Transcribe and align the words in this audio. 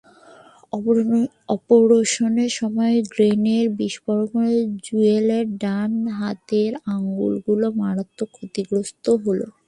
অপারেশনের 1.55 2.51
সময় 2.59 2.95
গ্রেনেড 3.11 3.67
বিস্ফোরণে 3.79 4.51
জুয়েলের 4.85 5.45
ডান 5.63 5.91
হাতের 6.17 6.71
আঙুলগুলো 6.93 7.67
মারাত্মক 7.81 8.29
ক্ষতিগ্রস্ত 8.35 9.05
হলো। 9.23 9.47